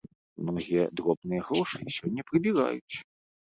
Многія 0.47 0.87
дробныя 1.01 1.41
грошы 1.51 1.77
сёння 1.99 2.21
прыбіраюць. 2.33 2.95